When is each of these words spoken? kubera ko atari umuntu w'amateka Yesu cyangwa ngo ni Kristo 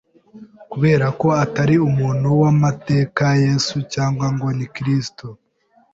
kubera 0.71 1.07
ko 1.19 1.27
atari 1.43 1.75
umuntu 1.89 2.27
w'amateka 2.41 3.23
Yesu 3.45 3.75
cyangwa 3.93 4.25
ngo 4.33 4.47
ni 4.57 4.67
Kristo 4.75 5.25